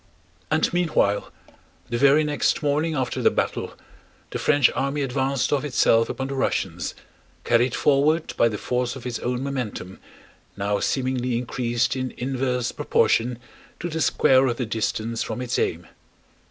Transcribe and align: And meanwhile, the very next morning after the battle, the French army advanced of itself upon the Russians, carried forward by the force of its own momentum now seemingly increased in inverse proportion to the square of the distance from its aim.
And 0.49 0.73
meanwhile, 0.73 1.31
the 1.91 1.97
very 1.99 2.23
next 2.23 2.63
morning 2.63 2.95
after 2.95 3.21
the 3.21 3.29
battle, 3.29 3.75
the 4.31 4.39
French 4.39 4.71
army 4.73 5.03
advanced 5.03 5.53
of 5.53 5.63
itself 5.63 6.09
upon 6.09 6.25
the 6.27 6.33
Russians, 6.33 6.95
carried 7.43 7.75
forward 7.75 8.33
by 8.35 8.49
the 8.49 8.57
force 8.57 8.95
of 8.95 9.05
its 9.05 9.19
own 9.19 9.43
momentum 9.43 9.99
now 10.57 10.79
seemingly 10.79 11.37
increased 11.37 11.95
in 11.95 12.15
inverse 12.17 12.71
proportion 12.71 13.37
to 13.79 13.89
the 13.89 14.01
square 14.01 14.47
of 14.47 14.57
the 14.57 14.65
distance 14.65 15.21
from 15.21 15.39
its 15.39 15.59
aim. 15.59 15.85